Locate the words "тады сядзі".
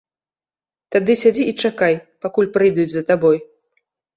0.95-1.43